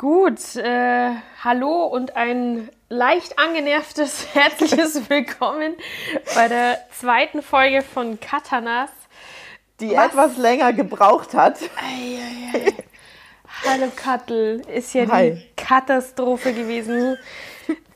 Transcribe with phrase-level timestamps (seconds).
[0.00, 1.10] Gut, äh,
[1.42, 5.74] hallo und ein leicht angenervtes herzliches Willkommen
[6.36, 8.90] bei der zweiten Folge von Katanas.
[9.80, 10.06] Die Was?
[10.06, 11.58] etwas länger gebraucht hat.
[11.76, 12.16] Ei,
[12.54, 12.74] ei, ei.
[13.68, 15.32] Hallo Kattel, ist ja Hi.
[15.32, 17.18] die Katastrophe gewesen.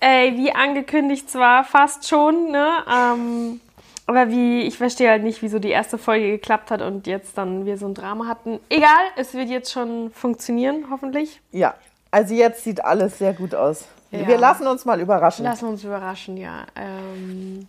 [0.01, 2.85] Ey, wie angekündigt zwar, fast schon, ne?
[2.93, 3.61] Ähm,
[4.07, 7.65] aber wie, ich verstehe halt nicht, wieso die erste Folge geklappt hat und jetzt dann
[7.65, 8.59] wir so ein Drama hatten.
[8.71, 11.41] Egal, es wird jetzt schon funktionieren, hoffentlich.
[11.53, 11.77] Ja,
[12.13, 13.87] also jetzt sieht alles sehr gut aus.
[14.13, 14.27] Ja.
[14.29, 15.45] Wir lassen uns mal überraschen.
[15.45, 16.67] Lassen uns überraschen, ja.
[16.77, 17.67] Ähm,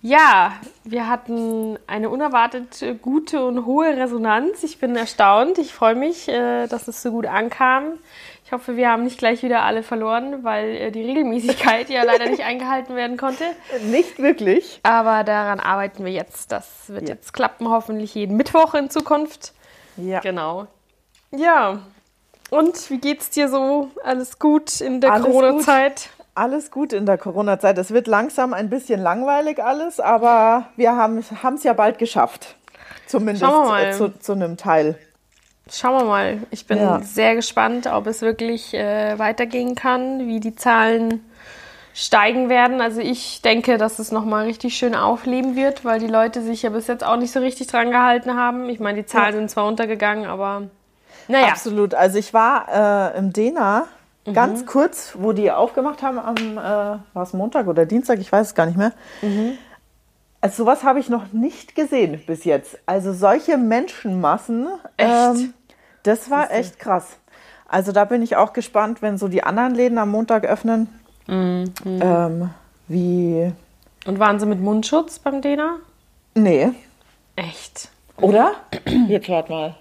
[0.00, 4.62] ja, wir hatten eine unerwartet gute und hohe Resonanz.
[4.62, 5.58] Ich bin erstaunt.
[5.58, 7.98] Ich freue mich, äh, dass es so gut ankam.
[8.44, 12.28] Ich hoffe, wir haben nicht gleich wieder alle verloren, weil äh, die Regelmäßigkeit ja leider
[12.28, 13.44] nicht eingehalten werden konnte.
[13.90, 14.80] Nicht wirklich.
[14.84, 16.52] Aber daran arbeiten wir jetzt.
[16.52, 17.14] Das wird ja.
[17.14, 19.52] jetzt klappen, hoffentlich jeden Mittwoch in Zukunft.
[19.96, 20.20] Ja.
[20.20, 20.66] Genau.
[21.30, 21.80] Ja.
[22.52, 23.88] Und wie geht's dir so?
[24.04, 26.10] Alles gut in der Corona-Zeit?
[26.34, 27.78] Alles gut in der Corona-Zeit.
[27.78, 32.56] Es wird langsam ein bisschen langweilig alles, aber wir haben es ja bald geschafft.
[33.06, 34.98] Zumindest äh, zu, zu einem Teil.
[35.70, 36.42] Schauen wir mal.
[36.50, 37.00] Ich bin ja.
[37.00, 41.24] sehr gespannt, ob es wirklich äh, weitergehen kann, wie die Zahlen
[41.94, 42.82] steigen werden.
[42.82, 46.68] Also ich denke, dass es nochmal richtig schön aufleben wird, weil die Leute sich ja
[46.68, 48.68] bis jetzt auch nicht so richtig dran gehalten haben.
[48.68, 49.38] Ich meine, die Zahlen ja.
[49.38, 50.68] sind zwar untergegangen, aber
[51.28, 51.48] naja.
[51.48, 51.94] Absolut.
[51.94, 53.86] Also ich war äh, im Dena
[54.26, 54.34] mhm.
[54.34, 58.48] ganz kurz, wo die aufgemacht haben am, äh, war es Montag oder Dienstag, ich weiß
[58.48, 58.92] es gar nicht mehr.
[59.20, 59.58] Mhm.
[60.40, 62.78] Also sowas habe ich noch nicht gesehen bis jetzt.
[62.84, 64.68] Also solche Menschenmassen.
[64.96, 65.10] Echt?
[65.10, 65.54] Ähm,
[66.02, 67.16] das war echt krass.
[67.68, 70.88] Also da bin ich auch gespannt, wenn so die anderen Läden am Montag öffnen.
[71.28, 71.72] Mhm.
[71.84, 72.50] Ähm,
[72.88, 73.52] wie.
[74.04, 75.76] Und waren sie mit Mundschutz beim Dena?
[76.34, 76.72] Nee.
[77.36, 77.88] Echt?
[78.20, 78.52] Oder?
[79.08, 79.76] Jetzt hört mal.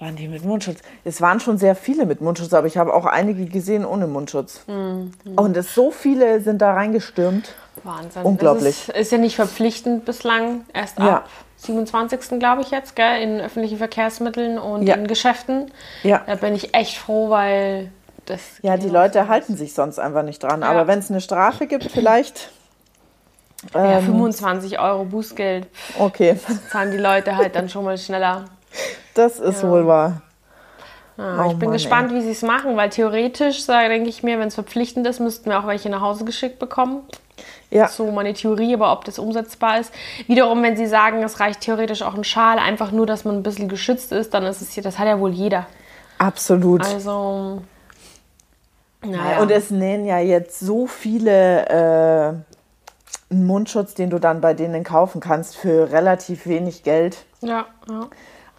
[0.00, 0.78] Waren die mit Mundschutz?
[1.04, 4.62] Es waren schon sehr viele mit Mundschutz, aber ich habe auch einige gesehen ohne Mundschutz.
[4.66, 5.12] Mhm.
[5.36, 7.54] Und es, so viele sind da reingestürmt.
[7.84, 8.22] Wahnsinn.
[8.22, 8.88] Unglaublich.
[8.88, 10.64] Ist, ist, ja nicht verpflichtend bislang.
[10.72, 11.24] Erst ab ja.
[11.58, 12.38] 27.
[12.38, 14.94] glaube ich jetzt, gell, in öffentlichen Verkehrsmitteln und ja.
[14.94, 15.70] in Geschäften.
[16.02, 16.22] Ja.
[16.26, 17.92] Da bin ich echt froh, weil
[18.24, 18.40] das.
[18.62, 20.62] Ja, die Leute halten sich sonst einfach nicht dran.
[20.62, 20.70] Ja.
[20.70, 22.50] Aber wenn es eine Strafe gibt, vielleicht.
[23.74, 25.66] Ja, ähm, 25 Euro Bußgeld.
[25.98, 26.40] Okay.
[26.72, 28.46] Zahlen die Leute halt dann schon mal schneller.
[29.14, 29.70] Das ist ja.
[29.70, 30.22] wohl wahr.
[31.18, 32.18] Ah, oh ich bin Mann, gespannt, ey.
[32.18, 35.60] wie sie es machen, weil theoretisch, denke ich mir, wenn es verpflichtend ist, müssten wir
[35.60, 37.02] auch welche nach Hause geschickt bekommen.
[37.70, 37.88] Ja.
[37.88, 39.92] So meine Theorie, aber ob das umsetzbar ist.
[40.26, 43.42] Wiederum, wenn Sie sagen, es reicht theoretisch auch ein Schal, einfach nur, dass man ein
[43.42, 45.66] bisschen geschützt ist, dann ist es hier, das hat ja wohl jeder.
[46.18, 46.84] Absolut.
[46.84, 47.62] Also.
[49.02, 49.40] Naja.
[49.40, 52.34] Und es nennen ja jetzt so viele äh,
[53.30, 57.24] einen Mundschutz, den du dann bei denen kaufen kannst für relativ wenig Geld.
[57.40, 58.08] Ja, ja.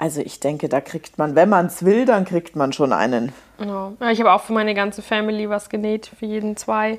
[0.01, 3.33] Also ich denke, da kriegt man, wenn man es will, dann kriegt man schon einen.
[3.59, 6.97] Ja, ich habe auch für meine ganze Family was genäht, für jeden zwei.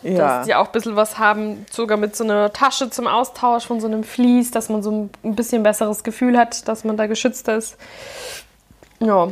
[0.00, 0.16] Ja.
[0.16, 3.80] Dass die auch ein bisschen was haben, sogar mit so einer Tasche zum Austausch von
[3.80, 7.48] so einem Vlies, dass man so ein bisschen besseres Gefühl hat, dass man da geschützt
[7.48, 7.76] ist.
[9.00, 9.28] Ja.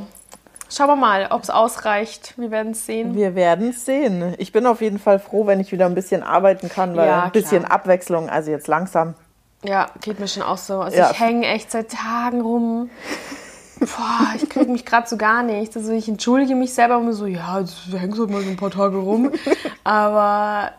[0.68, 2.34] Schauen wir mal, ob es ausreicht.
[2.36, 3.14] Wir werden es sehen.
[3.14, 4.34] Wir werden es sehen.
[4.36, 7.22] Ich bin auf jeden Fall froh, wenn ich wieder ein bisschen arbeiten kann, weil ja,
[7.22, 7.64] ein bisschen.
[7.64, 9.14] Abwechslung, also jetzt langsam
[9.62, 10.80] ja, geht mir schon auch so.
[10.80, 11.10] Also ja.
[11.10, 12.90] ich hänge echt seit Tagen rum.
[13.80, 15.74] Boah, ich kriege mich gerade so gar nicht.
[15.76, 17.60] Also ich entschuldige mich selber immer so, ja,
[17.90, 19.32] du hängst halt mal so ein paar Tage rum.
[19.84, 20.72] Aber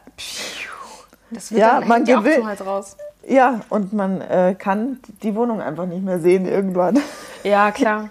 [1.32, 2.98] das wird ja, dann man auch zum Hals raus.
[3.28, 7.00] Ja, und man äh, kann die Wohnung einfach nicht mehr sehen irgendwann.
[7.44, 8.10] Ja, klar.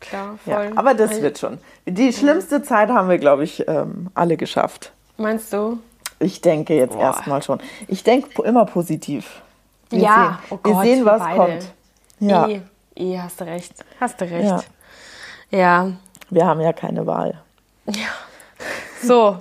[0.00, 0.52] Klar, voll.
[0.52, 1.58] Ja, aber das wird schon.
[1.86, 4.92] Die schlimmste Zeit haben wir, glaube ich, ähm, alle geschafft.
[5.16, 5.78] Meinst du?
[6.18, 7.60] Ich denke jetzt erstmal schon.
[7.88, 9.42] Ich denke immer positiv.
[9.90, 11.36] Wir ja, sehen, oh Gott, wir sehen, was beide.
[11.36, 11.72] kommt.
[12.20, 12.48] Ja.
[12.48, 12.60] Eh,
[12.96, 13.72] eh, hast du recht.
[14.00, 14.68] Hast du recht.
[15.50, 15.58] Ja.
[15.58, 15.92] ja.
[16.30, 17.40] Wir haben ja keine Wahl.
[17.86, 18.08] Ja.
[19.02, 19.38] So,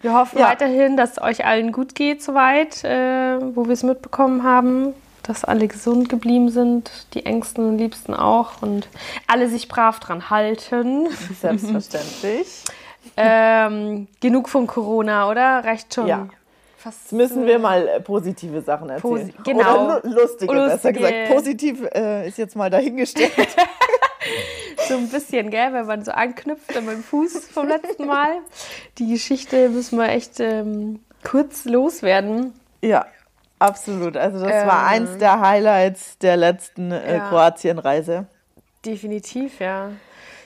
[0.00, 0.48] wir hoffen ja.
[0.48, 5.44] weiterhin, dass es euch allen gut geht soweit, äh, wo wir es mitbekommen haben, dass
[5.44, 8.88] alle gesund geblieben sind, die Ängsten und Liebsten auch und
[9.28, 11.08] alle sich brav dran halten.
[11.40, 12.64] Selbstverständlich.
[13.16, 15.64] ähm, genug von Corona, oder?
[15.64, 16.06] Reicht schon.
[16.06, 16.28] Ja.
[16.82, 19.28] Fast müssen wir mal äh, positive Sachen erzählen.
[19.28, 19.84] Posi genau.
[19.84, 21.28] Oder lustige, lustige, besser gesagt.
[21.28, 23.30] Positiv äh, ist jetzt mal dahingestellt.
[24.88, 28.38] so ein bisschen, gell, wenn man so anknüpft an meinem Fuß vom letzten Mal.
[28.98, 32.52] Die Geschichte müssen wir echt ähm, kurz loswerden.
[32.82, 33.06] Ja,
[33.60, 34.16] absolut.
[34.16, 37.28] Also das ähm, war eins der Highlights der letzten äh, ja.
[37.28, 38.26] Kroatienreise.
[38.84, 39.90] Definitiv, ja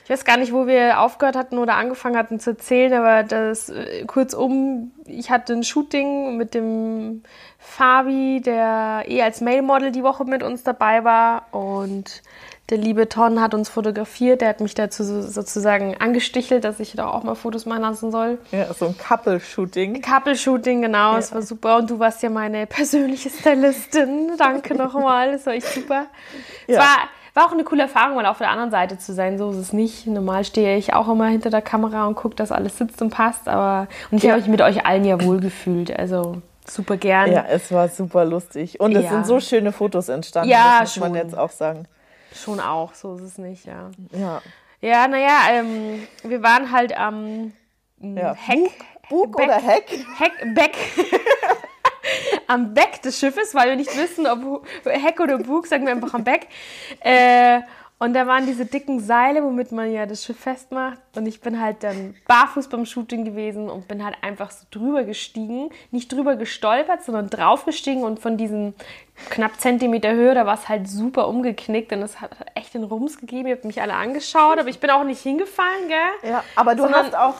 [0.07, 3.67] ich weiß gar nicht, wo wir aufgehört hatten oder angefangen hatten zu erzählen, aber das
[3.67, 7.23] äh, kurzum, ich hatte ein Shooting mit dem
[7.59, 12.23] Fabi, der eh als Mailmodel die Woche mit uns dabei war und
[12.69, 17.09] Der liebe Ton hat uns fotografiert, der hat mich dazu sozusagen angestichelt, dass ich da
[17.09, 18.39] auch mal Fotos machen lassen soll.
[18.51, 20.01] Ja, so ein Couple-Shooting.
[20.01, 21.15] Couple-Shooting, genau, ja.
[21.15, 21.77] das war super.
[21.77, 24.31] Und du warst ja meine persönliche Stylistin.
[24.37, 26.07] Danke nochmal, das war echt super.
[26.67, 26.73] Ja.
[26.73, 29.37] Es war, war auch eine coole Erfahrung, mal auf der anderen Seite zu sein.
[29.37, 30.07] So ist es nicht.
[30.07, 33.47] Normal stehe ich auch immer hinter der Kamera und gucke, dass alles sitzt und passt.
[33.47, 34.31] Aber und ich ja.
[34.31, 35.97] habe mich mit euch allen ja wohlgefühlt.
[35.97, 37.31] Also super gern.
[37.31, 38.79] Ja, es war super lustig.
[38.79, 39.11] Und es ja.
[39.11, 41.13] sind so schöne Fotos entstanden, ja, das muss schon.
[41.13, 41.87] man jetzt auch sagen.
[42.33, 43.91] Schon auch, so ist es nicht, ja.
[44.11, 44.41] Ja.
[44.81, 47.53] Ja, naja, ähm, wir waren halt am
[47.99, 48.33] ja.
[48.33, 48.71] Heck.
[49.09, 49.85] Bug, Bug oder Heck?
[50.17, 50.75] Heck, Beck.
[52.47, 56.13] am Beck des Schiffes, weil wir nicht wissen, ob Heck oder Bug, sagen wir einfach
[56.13, 56.47] am Beck.
[57.01, 57.61] Äh,
[57.99, 60.99] und da waren diese dicken Seile, womit man ja das Schiff festmacht.
[61.15, 65.03] Und ich bin halt dann barfuß beim Shooting gewesen und bin halt einfach so drüber
[65.03, 65.71] gestiegen.
[65.89, 68.75] Nicht drüber gestolpert, sondern drauf gestiegen und von diesen
[69.31, 73.17] knapp Zentimeter Höhe, da war es halt super umgeknickt und es hat echt den Rums
[73.17, 73.47] gegeben.
[73.47, 76.31] Ihr habt mich alle angeschaut, aber ich bin auch nicht hingefallen, gell?
[76.31, 77.35] Ja, aber du sondern, hast auch,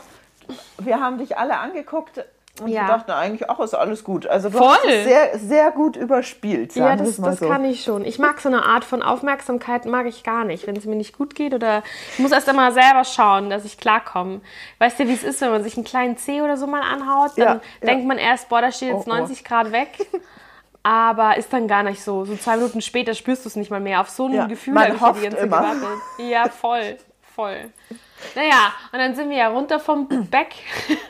[0.80, 2.26] wir haben dich alle angeguckt
[2.62, 2.82] und ja.
[2.82, 4.28] wir dachten eigentlich, ach, ist alles gut.
[4.28, 4.68] Also du Voll.
[4.68, 6.76] hast es sehr, sehr gut überspielt.
[6.76, 7.48] Ja, das, das so.
[7.48, 8.06] kann ich schon.
[8.06, 11.18] Ich mag so eine Art von Aufmerksamkeit, mag ich gar nicht, wenn es mir nicht
[11.18, 11.54] gut geht.
[11.54, 11.84] Oder
[12.14, 14.42] ich muss erst einmal selber schauen, dass ich klarkomme.
[14.80, 17.32] Weißt du, wie es ist, wenn man sich einen kleinen Zeh oder so mal anhaut?
[17.38, 18.08] Dann ja, denkt ja.
[18.08, 19.48] man erst, boah, da steht jetzt oh, 90 oh.
[19.48, 20.08] Grad weg.
[20.84, 22.24] aber ist dann gar nicht so.
[22.24, 24.00] So zwei Minuten später spürst du es nicht mal mehr.
[24.00, 25.60] Auf so ein ja, Gefühl habe ich die ganze immer.
[25.60, 26.00] gewartet.
[26.20, 26.98] Ja, voll,
[27.36, 27.72] voll.
[28.36, 30.56] Naja, und dann sind wir ja runter vom Beck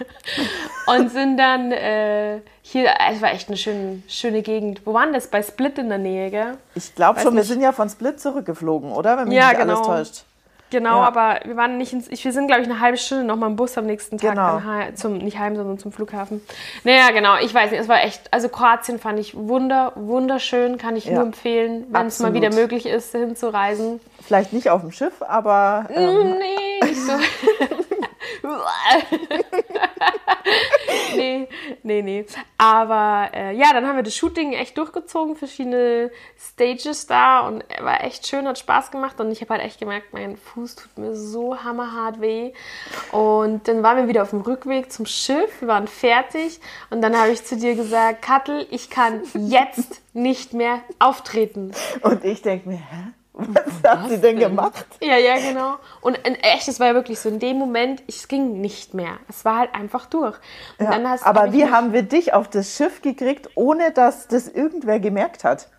[0.87, 4.81] und sind dann äh, hier, es war echt eine schöne, schöne Gegend.
[4.85, 5.27] Wo waren das?
[5.27, 6.57] Bei Split in der Nähe, gell?
[6.75, 7.43] Ich glaube schon, nicht.
[7.43, 9.17] wir sind ja von Split zurückgeflogen, oder?
[9.17, 9.73] Wenn mich ja, nicht genau.
[9.73, 10.23] alles täuscht.
[10.69, 11.07] Genau, ja.
[11.07, 13.55] aber wir waren nicht ins, wir sind glaube ich eine halbe Stunde noch mal im
[13.55, 14.61] Bus am nächsten Tag genau.
[14.95, 16.41] zum nicht heim, sondern zum Flughafen.
[16.83, 20.97] Naja, genau, ich weiß nicht, es war echt, also Kroatien fand ich wunder, wunderschön, kann
[20.97, 21.13] ich ja.
[21.13, 24.01] nur empfehlen, wenn es mal wieder möglich ist, hinzureisen.
[24.21, 26.37] Vielleicht nicht auf dem Schiff, aber ähm.
[26.37, 27.13] nee, nicht so.
[31.15, 31.47] nee,
[31.83, 32.25] nee, nee.
[32.57, 38.03] Aber äh, ja, dann haben wir das Shooting echt durchgezogen, verschiedene Stages da und war
[38.03, 41.15] echt schön, hat Spaß gemacht und ich habe halt echt gemerkt, mein Fuß tut mir
[41.15, 42.53] so hammerhart weh.
[43.11, 46.59] Und dann waren wir wieder auf dem Rückweg zum Schiff, wir waren fertig
[46.89, 51.71] und dann habe ich zu dir gesagt, Kattel, ich kann jetzt nicht mehr auftreten.
[52.01, 53.13] Und ich denke mir, hä?
[53.37, 54.85] Was hat sie denn gemacht?
[55.01, 55.75] Ja, ja, genau.
[56.01, 59.19] Und in echt, es war ja wirklich so, in dem Moment, es ging nicht mehr.
[59.29, 60.37] Es war halt einfach durch.
[60.79, 64.47] Ja, hast, aber hab wie haben wir dich auf das Schiff gekriegt, ohne dass das
[64.47, 65.69] irgendwer gemerkt hat?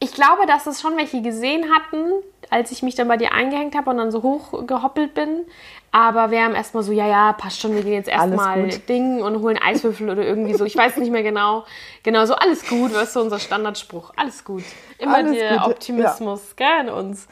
[0.00, 2.12] Ich glaube, dass es schon welche gesehen hatten,
[2.50, 5.46] als ich mich dann bei dir eingehängt habe und dann so hochgehoppelt bin.
[5.92, 9.40] Aber wir haben erstmal so, ja, ja, passt schon, wir gehen jetzt erstmal Ding und
[9.40, 10.64] holen Eiswürfel oder irgendwie so.
[10.64, 11.64] Ich weiß nicht mehr genau.
[12.04, 14.12] Genau, so alles gut, was so unser Standardspruch.
[14.14, 14.62] Alles gut.
[14.98, 15.66] Immer alles der gut.
[15.66, 16.82] Optimismus, ja.
[16.82, 17.26] gell, in uns.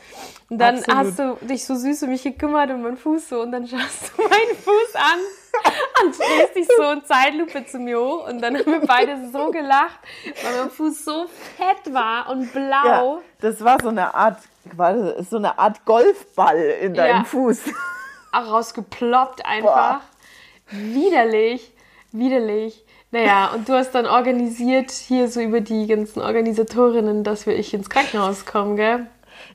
[0.50, 0.98] Und dann Absolut.
[0.98, 4.12] hast du dich so süß um mich gekümmert und meinen Fuß so und dann schaust
[4.16, 5.20] du meinen Fuß an
[6.04, 9.50] und drehst dich so in Zeitlupe zu mir hoch und dann haben wir beide so
[9.50, 10.00] gelacht,
[10.42, 11.26] weil mein Fuß so
[11.56, 13.16] fett war und blau.
[13.16, 14.38] Ja, das war so eine Art,
[15.28, 17.24] so eine Art Golfball in deinem ja.
[17.24, 17.60] Fuß
[18.34, 20.00] rausgeploppt einfach.
[20.00, 20.00] Boah.
[20.70, 21.72] Widerlich,
[22.12, 22.84] widerlich.
[23.10, 27.72] Naja, und du hast dann organisiert hier so über die ganzen Organisatorinnen, dass wir ich
[27.72, 29.06] ins Krankenhaus kommen, gell?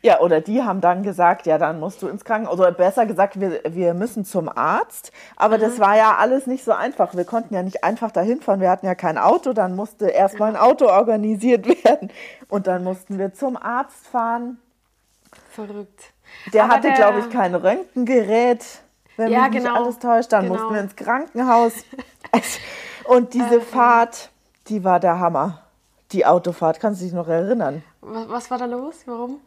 [0.02, 2.60] Ja, oder die haben dann gesagt, ja, dann musst du ins Krankenhaus.
[2.60, 5.12] Oder besser gesagt, wir, wir müssen zum Arzt.
[5.36, 5.62] Aber mhm.
[5.62, 7.16] das war ja alles nicht so einfach.
[7.16, 8.60] Wir konnten ja nicht einfach dahin fahren.
[8.60, 9.54] Wir hatten ja kein Auto.
[9.54, 12.12] Dann musste erstmal ein Auto organisiert werden.
[12.50, 14.58] Und dann mussten wir zum Arzt fahren.
[15.54, 16.14] Verrückt.
[16.52, 18.66] Der Aber hatte, glaube ich, kein Röntgengerät,
[19.18, 19.70] wenn ja, mich genau.
[19.70, 20.32] nicht alles täuscht.
[20.32, 20.56] Dann genau.
[20.56, 21.74] mussten wir ins Krankenhaus.
[23.06, 23.62] Und diese okay.
[23.62, 24.30] Fahrt,
[24.68, 25.60] die war der Hammer.
[26.12, 27.84] Die Autofahrt, kannst du dich noch erinnern?
[28.02, 28.96] Was, was war da los?
[29.06, 29.42] Warum?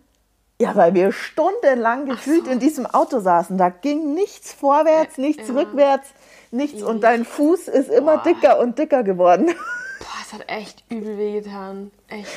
[0.61, 2.51] Ja, weil wir stundenlang gefühlt so.
[2.51, 3.59] in diesem Auto saßen.
[3.59, 5.55] Da ging nichts vorwärts, nichts ja.
[5.55, 6.09] rückwärts,
[6.51, 6.83] nichts.
[6.83, 8.23] Und dein Fuß ist immer Boah.
[8.23, 9.47] dicker und dicker geworden.
[9.99, 11.91] Boah, es hat echt übel wehgetan.
[12.09, 12.29] Echt.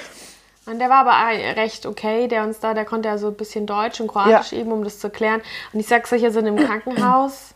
[0.70, 3.66] Und der war aber recht okay, der uns da, der konnte ja so ein bisschen
[3.66, 4.60] Deutsch und Kroatisch ja.
[4.60, 5.42] eben, um das zu klären.
[5.74, 7.56] Und ich sag's euch, also in einem Krankenhaus,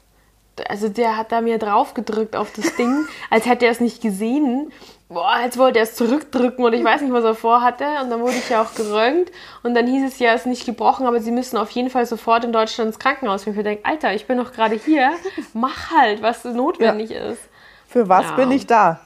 [0.67, 4.01] also der hat da mir drauf gedrückt auf das Ding, als hätte er es nicht
[4.01, 4.71] gesehen.
[5.09, 7.85] Boah, als wollte er es zurückdrücken und ich weiß nicht, was er vorhatte.
[8.01, 9.31] Und dann wurde ich ja auch gerönt.
[9.61, 12.07] Und dann hieß es ja, es ist nicht gebrochen, aber sie müssen auf jeden Fall
[12.07, 13.45] sofort in Deutschland ins Krankenhaus.
[13.45, 15.11] Und ich denke, Alter, ich bin doch gerade hier.
[15.53, 17.25] Mach halt, was notwendig ja.
[17.25, 17.41] ist.
[17.87, 18.35] Für was ja.
[18.35, 19.01] bin ich da?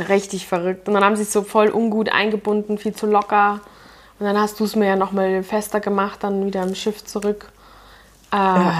[0.00, 0.88] Richtig verrückt.
[0.88, 3.60] Und dann haben sie es so voll ungut eingebunden, viel zu locker.
[4.18, 7.50] Und dann hast du es mir ja nochmal fester gemacht, dann wieder im Schiff zurück.
[8.32, 8.74] Äh, ja.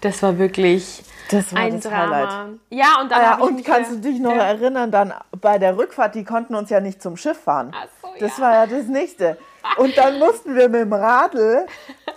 [0.00, 2.16] Das war wirklich das war ein das Drama.
[2.16, 2.58] Highlight.
[2.70, 4.42] Ja, und dann ah, ja, und kannst du dich noch ja.
[4.42, 7.72] erinnern, dann bei der Rückfahrt, die konnten uns ja nicht zum Schiff fahren.
[7.74, 8.44] Ach so, das ja.
[8.44, 9.36] war ja das nächste.
[9.76, 11.66] Und dann mussten wir mit dem Radl,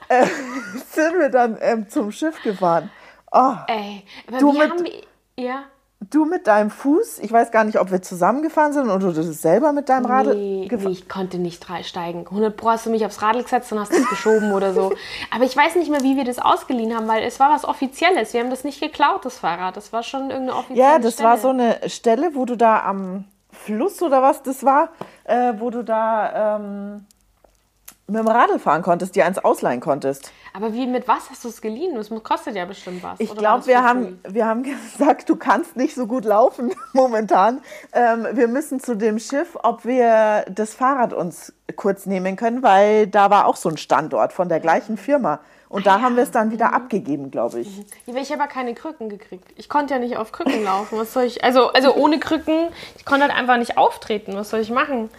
[0.07, 0.25] äh,
[0.91, 2.89] sind wir dann ähm, zum Schiff gefahren.
[3.31, 5.43] Oh, Ey, aber Du wie mit- haben wir.
[5.43, 5.63] Ja.
[6.09, 9.41] Du mit deinem Fuß, ich weiß gar nicht, ob wir zusammengefahren sind oder du das
[9.41, 12.25] selber mit deinem Radl Nee, nee, ich konnte nicht steigen.
[12.27, 14.93] 100 Pro hast du mich aufs Radl gesetzt und hast es geschoben oder so.
[15.31, 18.33] Aber ich weiß nicht mehr, wie wir das ausgeliehen haben, weil es war was Offizielles.
[18.33, 19.77] Wir haben das nicht geklaut, das Fahrrad.
[19.77, 21.29] Das war schon irgendeine offizielle Ja, das Stelle.
[21.29, 24.89] war so eine Stelle, wo du da am Fluss oder was das war,
[25.25, 27.05] äh, wo du da ähm,
[28.13, 30.31] mit dem Radl fahren konntest, dir eins ausleihen konntest.
[30.53, 31.95] Aber wie, mit was hast du es geliehen?
[31.95, 33.19] Das kostet ja bestimmt was.
[33.19, 37.61] Ich glaube, wir haben, wir haben gesagt, du kannst nicht so gut laufen momentan.
[37.91, 43.07] Ähm, wir müssen zu dem Schiff, ob wir das Fahrrad uns kurz nehmen können, weil
[43.07, 45.39] da war auch so ein Standort von der gleichen Firma.
[45.73, 47.67] Und da haben wir es dann wieder abgegeben, glaube ich.
[48.07, 49.45] Aber ich habe ja keine Krücken gekriegt.
[49.55, 50.99] Ich konnte ja nicht auf Krücken laufen.
[50.99, 51.43] Was soll ich?
[51.43, 54.35] Also, also ohne Krücken, ich konnte halt einfach nicht auftreten.
[54.35, 55.09] Was soll ich machen?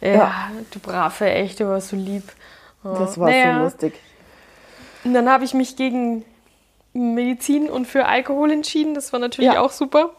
[0.00, 0.34] Ja, Ja.
[0.70, 2.24] du Brave, echt, du warst so lieb.
[2.84, 2.94] Ja.
[2.94, 3.56] Das war Naja.
[3.58, 3.94] so lustig.
[5.04, 6.24] Und dann habe ich mich gegen
[6.94, 8.94] Medizin und für Alkohol entschieden.
[8.94, 9.60] Das war natürlich Ja.
[9.60, 10.10] auch super.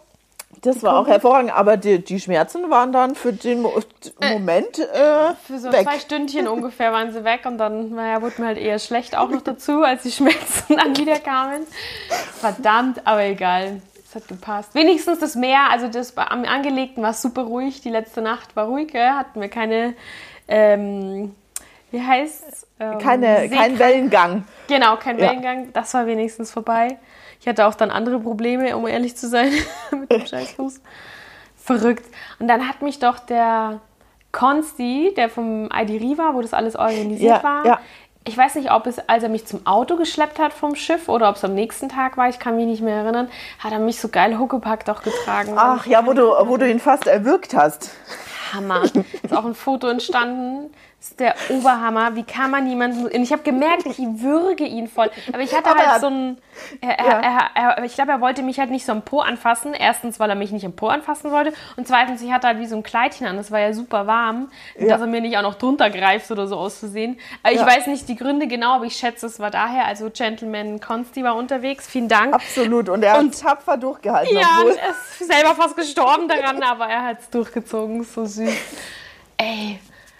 [0.61, 3.73] Das war auch hervorragend, aber die, die Schmerzen waren dann für den Mo
[4.21, 5.83] Moment äh, Für so weg.
[5.83, 9.29] zwei Stündchen ungefähr waren sie weg und dann naja, wurde mir halt eher schlecht auch
[9.29, 11.63] noch dazu, als die Schmerzen dann wieder kamen.
[12.39, 13.81] Verdammt, aber egal.
[14.07, 14.73] Es hat gepasst.
[14.73, 17.81] Wenigstens das Meer, also das am Angelegten war super ruhig.
[17.81, 19.07] Die letzte Nacht war ruhig, gell?
[19.11, 19.93] hatten wir keine,
[20.47, 21.35] ähm,
[21.91, 24.43] wie heißt ähm, Keine, kein Seekrank- Wellengang.
[24.67, 25.27] Genau, kein Ja.
[25.29, 25.71] Wellengang.
[25.73, 26.97] Das war wenigstens vorbei.
[27.39, 29.51] Ich hatte auch dann andere Probleme, um ehrlich zu sein,
[29.91, 30.81] mit dem Scheißfuß.
[31.55, 32.05] Verrückt.
[32.39, 33.79] Und dann hat mich doch der
[34.31, 37.79] Konsti, der vom ID Riva, wo das alles organisiert Ja, war, ja.
[38.25, 41.29] ich weiß nicht, ob es, als er mich zum Auto geschleppt hat vom Schiff oder
[41.29, 43.29] ob es am nächsten Tag war, ich kann mich nicht mehr erinnern,
[43.59, 45.53] hat er mich so geil Huckepack auch getragen.
[45.55, 47.91] Ach ja, wo du, wo du ihn fast erwürgt hast.
[48.53, 48.83] Hammer.
[48.83, 50.71] Ist auch ein Foto entstanden.
[51.01, 52.15] Das ist der Oberhammer.
[52.17, 53.05] Wie kann man jemanden.
[53.05, 55.09] Und ich habe gemerkt, ich würge ihn voll.
[55.31, 56.37] Aber ich hatte Aber er halt so ein.
[56.81, 57.49] Er, er, Ja.
[57.77, 59.73] er, ich glaube, er wollte mich halt nicht so am Po anfassen.
[59.73, 61.53] Erstens, weil er mich nicht am Po anfassen wollte.
[61.77, 63.37] Und zweitens, ich hatte halt wie so ein Kleidchen an.
[63.37, 64.51] Das war ja super warm.
[64.77, 64.89] Ja.
[64.89, 67.17] Dass er mir nicht auch noch drunter greift oder so auszusehen.
[67.43, 67.65] Aber ich Ja.
[67.65, 69.85] weiß nicht die Gründe genau, aber ich schätze, es war daher.
[69.85, 71.87] Also, Gentleman Consti war unterwegs.
[71.87, 72.33] Vielen Dank.
[72.33, 72.89] Absolut.
[72.89, 74.35] Und er hat tapfer durchgehalten.
[74.35, 78.03] Ja, und er ist selber fast gestorben daran, aber er hat es durchgezogen.
[78.03, 78.49] So süß.
[79.37, 79.79] Ey,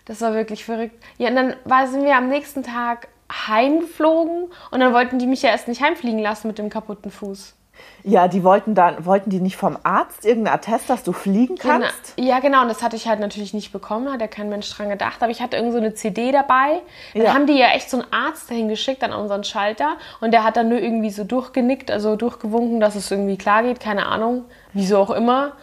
[0.10, 1.02] das war wirklich verrückt.
[1.18, 3.08] Ja, und dann war, sind wir am nächsten Tag
[3.48, 7.56] heimgeflogen und dann wollten die mich ja erst nicht heimfliegen lassen mit dem kaputten Fuß.
[8.04, 11.80] ja, die wollten dann, wollten die nicht vom Arzt irgendein Attest, dass du fliegen Genau.
[11.80, 12.14] kannst?
[12.18, 14.90] Ja, genau, und das hatte ich halt natürlich nicht bekommen, hat ja kein Mensch dran
[14.90, 16.82] gedacht, aber ich hatte irgend so eine CD dabei.
[17.14, 17.34] Dann Ja.
[17.34, 20.58] haben die ja echt so einen Arzt dahin geschickt an unseren Schalter und der hat
[20.58, 24.98] dann nur irgendwie so durchgenickt, also durchgewunken, dass es irgendwie klar geht, keine Ahnung, wieso
[24.98, 25.54] auch immer.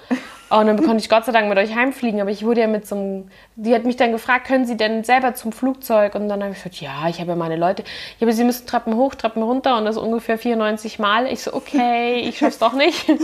[0.48, 2.86] Und dann konnte ich Gott sei Dank mit euch heimfliegen, aber ich wurde ja mit
[2.86, 6.14] so einem, die hat mich dann gefragt, können Sie denn selber zum Flugzeug?
[6.14, 7.82] Und dann habe ich gesagt, ja, ich habe ja meine Leute,
[8.18, 11.26] ja, aber Sie müssen Treppen hoch, Treppen runter und das ungefähr 94 Mal.
[11.26, 13.06] Ich so, okay, ich schaff's doch nicht.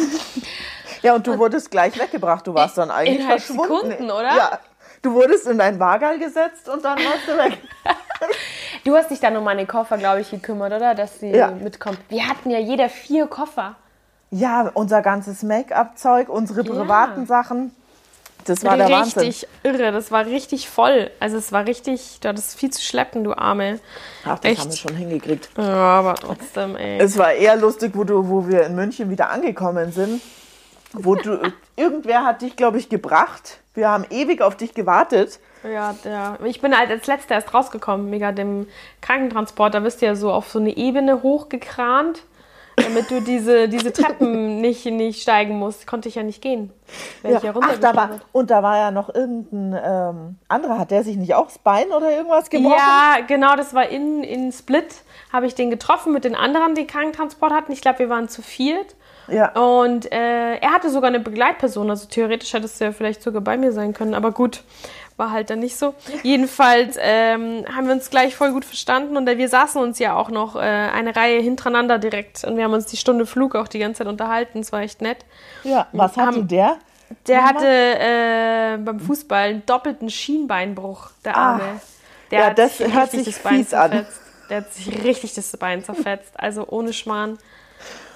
[1.02, 2.46] Ja, und du wurdest gleich weggebracht.
[2.46, 3.90] Du warst dann eigentlich Innerhalb verschwunden.
[3.90, 4.36] Sekunden, oder?
[4.36, 4.58] Ja.
[5.02, 7.58] Du wurdest in dein Wagal gesetzt und dann warst du weg.
[8.84, 10.94] Du hast dich dann um meine Koffer, glaube ich, gekümmert, oder?
[10.94, 11.48] Dass sie Ja.
[11.50, 11.98] mitkommt.
[12.08, 13.74] Wir hatten ja jeder vier Koffer.
[14.32, 17.70] Ja, unser ganzes Make-up-Zeug, unsere privaten Sachen.
[18.46, 19.22] Das war der Wahnsinn.
[19.22, 19.92] richtig irre.
[19.92, 21.10] Das war richtig voll.
[21.20, 23.78] Also es war richtig, du hattest viel zu schleppen, du Arme.
[24.24, 24.60] Ach, das Echt?
[24.62, 25.50] haben wir schon hingekriegt.
[25.56, 26.98] Ja, aber trotzdem, ey.
[26.98, 30.22] Es war eher lustig, wo, du, wo wir in München wieder angekommen sind.
[30.94, 31.40] Wo du,
[31.76, 33.60] irgendwer hat dich, glaube ich, gebracht.
[33.74, 35.40] Wir haben ewig auf dich gewartet.
[35.62, 38.66] Ja, der, ich bin halt als Letzter erst rausgekommen, mega dem
[39.00, 39.74] Krankentransport.
[39.74, 42.22] Da bist du ja so auf so eine Ebene hochgekrant,
[42.76, 45.86] damit du diese, diese Treppen nicht, nicht steigen musst.
[45.86, 46.72] Konnte ich ja nicht gehen.
[47.22, 50.78] Wäre ich ja Ach, da war, und da war ja noch irgendein ähm, anderer.
[50.78, 52.76] Hat der sich nicht auch das Bein oder irgendwas gebrochen?
[52.76, 55.02] Ja, genau, das war in, in Split.
[55.32, 57.72] Habe ich den getroffen mit den anderen, die Krankentransport hatten.
[57.72, 58.94] Ich glaube, wir waren zu viert.
[59.28, 59.52] Ja.
[59.52, 63.56] Und äh, er hatte sogar eine Begleitperson, also theoretisch hättest du ja vielleicht sogar bei
[63.56, 64.64] mir sein können, aber gut,
[65.16, 65.94] war halt dann nicht so.
[66.22, 70.14] Jedenfalls ähm, haben wir uns gleich voll gut verstanden und äh, wir saßen uns ja
[70.16, 73.68] auch noch äh, eine Reihe hintereinander direkt und wir haben uns die Stunde Flug auch
[73.68, 75.18] die ganze Zeit unterhalten, es war echt nett.
[75.64, 76.76] Ja, was hatte Haben- der?
[77.26, 77.54] Der Nochmal?
[77.54, 81.80] hatte äh, beim Fußball einen doppelten Schienbeinbruch, der Arme.
[82.30, 83.90] Der Ja, hat das sich hört richtig sich das Bein fies an.
[83.90, 84.20] zerfetzt.
[84.48, 87.38] Der hat sich richtig das Bein zerfetzt, also ohne Schmarrn.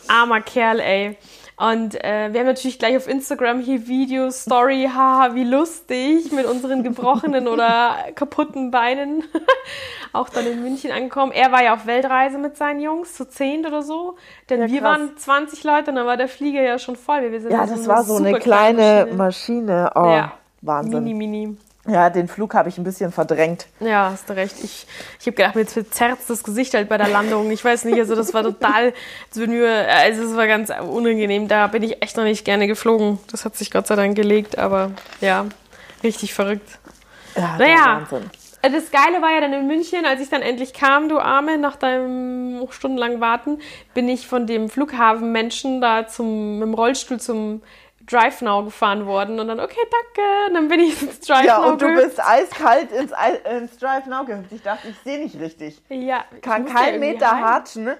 [0.08, 1.18] Armer Kerl, ey.
[1.58, 6.44] Und äh, wir haben natürlich gleich auf Instagram hier Videos, Story, haha, wie lustig, mit
[6.44, 9.25] unseren gebrochenen oder kaputten Beinen.
[10.12, 11.32] auch dann in München angekommen.
[11.32, 14.16] Er war ja auf Weltreise mit seinen Jungs, zu zehnt oder so.
[14.50, 14.98] Denn Ja, wir krass.
[15.00, 17.32] waren 20 Leute und dann war der Flieger ja schon voll.
[17.32, 19.16] Wir sind Ja, in das war so eine super kleine Maschine.
[19.16, 19.90] Maschine.
[19.94, 20.32] Oh, Ja.
[20.60, 21.04] Wahnsinn.
[21.04, 21.56] Mini, mini.
[21.88, 23.66] Ja, den Flug habe ich ein bisschen verdrängt.
[23.81, 24.57] Ja, hast du recht.
[24.62, 24.87] Ich,
[25.21, 27.50] ich habe gedacht, mir verzerrt das Gesicht halt bei der Landung.
[27.50, 28.93] Ich weiß nicht, also das war total,
[29.35, 31.49] also es war ganz unangenehm.
[31.49, 33.19] Da bin ich echt noch nicht gerne geflogen.
[33.31, 34.90] Das hat sich Gott sei Dank gelegt, aber
[35.21, 35.47] ja,
[36.02, 36.78] richtig verrückt.
[37.37, 38.31] Ja, naja, Wahnsinn.
[38.62, 41.76] Das Geile war ja dann in München, als ich dann endlich kam, du Arme, nach
[41.76, 43.61] deinem stundenlangen Warten,
[43.95, 47.62] bin ich von dem Flughafenmenschen da zum, mit dem Rollstuhl zum
[48.06, 51.58] Drive Now gefahren worden und dann, okay, danke, und dann bin ich ins Drive ja,
[51.58, 51.66] Now.
[51.66, 53.12] Ja, und du bist eiskalt ins,
[53.50, 54.52] ins Drive Now gehüpft.
[54.52, 55.82] Ich dachte, ich sehe nicht richtig.
[55.88, 56.25] Ja.
[56.40, 57.44] Kann kein Meter heim.
[57.44, 57.90] hatschen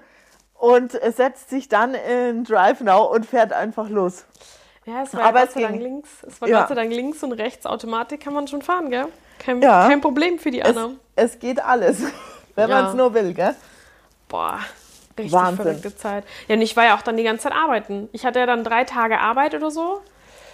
[0.53, 4.25] und setzt sich dann in Drive Now und fährt einfach los.
[4.85, 6.09] Ja, es war Aber Gott sei Dank links.
[6.25, 6.59] Es war ja.
[6.59, 9.07] Gott sei Dank links und rechts Automatik kann man schon fahren, gell?
[9.39, 9.87] Kein, ja.
[9.87, 10.99] kein Problem für die anderen.
[11.15, 12.01] Es, es geht alles,
[12.55, 12.81] wenn ja.
[12.81, 13.53] man es nur will, gell?
[14.29, 14.59] Boah,
[15.17, 15.65] Richtig Wahnsinn.
[15.65, 16.23] verrückte Zeit.
[16.47, 18.09] Ja, und ich war ja auch dann die ganze Zeit arbeiten.
[18.11, 20.01] Ich hatte ja dann drei Tage Arbeit oder so.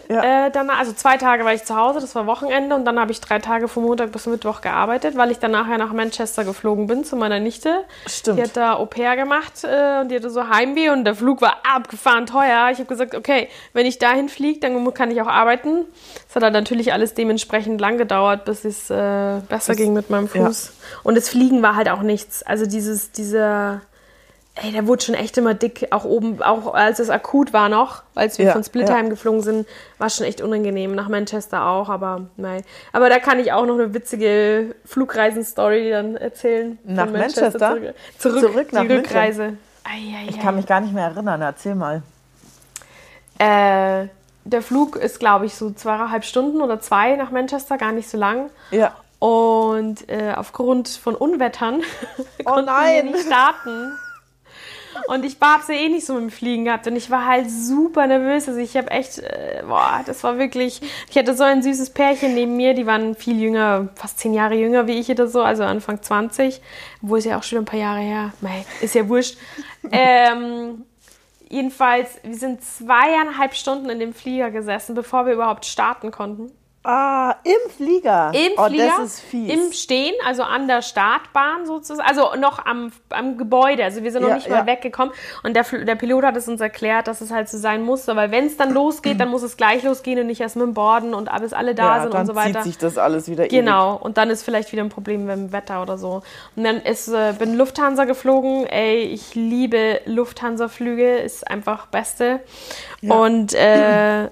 [0.10, 0.48] Ja.
[0.48, 3.12] Äh, dann, also zwei Tage war ich zu Hause, das war Wochenende und dann habe
[3.12, 6.88] ich drei Tage von Montag bis Mittwoch gearbeitet, weil ich dann nachher nach Manchester geflogen
[6.88, 7.86] bin zu meiner Nichte.
[8.08, 8.38] Stimmt.
[8.38, 11.42] Die hat da Au pair gemacht äh, und die hatte so Heimweh und der Flug
[11.42, 12.70] war abgefahren teuer.
[12.72, 15.86] Ich habe gesagt, okay, wenn ich dahin fliege, dann kann ich auch arbeiten.
[16.28, 18.94] Es hat halt natürlich alles dementsprechend lang gedauert, bis es äh,
[19.48, 20.66] besser das, ging mit meinem Fuß.
[20.66, 21.00] Ja.
[21.04, 22.44] Und das Fliegen war halt auch nichts.
[22.44, 23.82] Also dieses, dieser
[24.56, 28.04] Ey, der wurde schon echt immer dick, auch oben, auch als es akut war noch,
[28.14, 29.10] als wir ja, von Splittheim ja.
[29.10, 29.68] geflogen sind,
[29.98, 30.94] war schon echt unangenehm.
[30.94, 32.64] Nach Manchester auch, aber nein.
[32.92, 36.78] Aber da kann ich auch noch eine witzige Flugreisen-Story dann erzählen.
[36.84, 37.42] Nach Manchester?
[37.42, 37.70] Manchester?
[37.70, 39.58] Zurück, zurück, zurück nach die Rückreise.
[39.84, 42.04] Ei, ei, ich kann mich gar nicht mehr erinnern, erzähl mal.
[43.40, 44.08] Äh,
[44.46, 48.18] der Flug ist, glaube ich, so zweieinhalb Stunden oder zwei nach Manchester, gar nicht so
[48.18, 48.52] lang.
[48.70, 48.94] Ja.
[49.18, 51.82] Und äh, aufgrund von Unwettern
[52.40, 53.94] oh konnten wir nicht starten.
[55.08, 57.26] Und ich habe es ja eh nicht so mit dem Fliegen gehabt und ich war
[57.26, 58.48] halt super nervös.
[58.48, 62.34] Also ich habe echt, äh, boah, das war wirklich, ich hatte so ein süßes Pärchen
[62.34, 65.64] neben mir, die waren viel jünger, fast zehn Jahre jünger wie ich oder so, also
[65.64, 66.62] Anfang 20,
[67.02, 69.38] wo ist ja auch schon ein paar Jahre her, Mei, ist ja wurscht.
[69.92, 70.86] ähm,
[71.50, 76.52] jedenfalls, wir sind zweieinhalb Stunden in dem Flieger gesessen, bevor wir überhaupt starten konnten.
[76.86, 78.32] Ah, im Flieger.
[78.34, 78.92] Im oh, Flieger.
[78.98, 79.50] Das ist fies.
[79.50, 82.06] Im Stehen, also an der Startbahn sozusagen.
[82.08, 83.86] Also noch am, am Gebäude.
[83.86, 84.66] Also wir sind noch ja, nicht mal ja.
[84.66, 85.14] weggekommen.
[85.44, 88.06] Und der, der Pilot hat es uns erklärt, dass es halt so sein muss.
[88.08, 90.74] Weil wenn es dann losgeht, dann muss es gleich losgehen und nicht erst mit dem
[90.74, 92.54] Borden und bis alle da ja, sind und so weiter.
[92.54, 93.94] Dann zieht sich das alles wieder Genau.
[93.94, 94.02] Ewig.
[94.02, 96.22] Und dann ist vielleicht wieder ein Problem mit dem Wetter oder so.
[96.58, 98.66] Und dann ist, äh, bin Lufthansa geflogen.
[98.66, 101.16] Ey, ich liebe Lufthansa-Flüge.
[101.20, 102.42] Ist einfach Beste.
[103.02, 104.28] Und äh,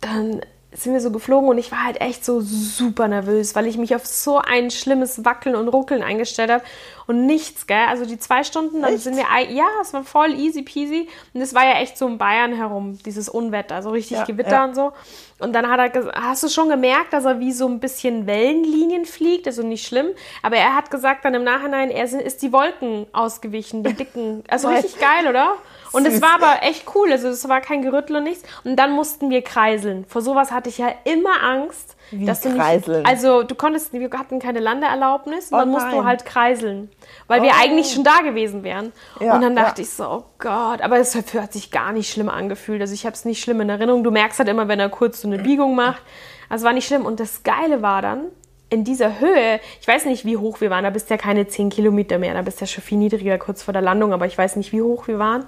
[0.00, 0.40] dann
[0.74, 3.94] sind wir so geflogen und ich war halt echt so super nervös, weil ich mich
[3.94, 6.64] auf so ein schlimmes Wackeln und Ruckeln eingestellt habe
[7.06, 7.86] und nichts, gell?
[7.88, 9.04] Also die zwei Stunden, dann echt?
[9.04, 12.18] sind wir, ja, es war voll easy peasy und es war ja echt so in
[12.18, 14.64] Bayern herum, dieses Unwetter, so richtig ja, Gewitter ja.
[14.64, 14.92] und so.
[15.38, 18.26] Und dann hat er gesagt, hast du schon gemerkt, dass er wie so ein bisschen
[18.26, 20.08] Wellenlinien fliegt, also nicht schlimm,
[20.42, 24.68] aber er hat gesagt dann im Nachhinein, er ist die Wolken ausgewichen, die dicken, also
[24.68, 25.56] richtig geil, oder?
[25.94, 27.10] Und es war aber echt cool.
[27.12, 28.42] Also es war kein Gerüttel und nichts.
[28.64, 30.04] Und dann mussten wir kreiseln.
[30.06, 31.96] Vor sowas hatte ich ja immer Angst.
[32.10, 33.02] Wie dass du kreiseln?
[33.02, 35.96] Nicht, also du konntest, wir hatten keine Landeerlaubnis und oh dann musst nein.
[35.96, 36.90] du halt kreiseln.
[37.26, 37.44] Weil oh.
[37.44, 38.92] wir eigentlich schon da gewesen wären.
[39.20, 39.86] Ja, und dann dachte ja.
[39.86, 40.82] ich so, oh Gott.
[40.82, 42.80] Aber es hat sich gar nicht schlimm angefühlt.
[42.80, 44.04] Also ich habe es nicht schlimm in Erinnerung.
[44.04, 46.02] Du merkst halt immer, wenn er kurz so eine Biegung macht.
[46.48, 47.06] Also war nicht schlimm.
[47.06, 48.26] Und das Geile war dann,
[48.74, 51.46] in dieser Höhe, ich weiß nicht, wie hoch wir waren, da bist du ja keine
[51.46, 54.26] 10 Kilometer mehr, da bist du ja schon viel niedriger kurz vor der Landung, aber
[54.26, 55.46] ich weiß nicht, wie hoch wir waren.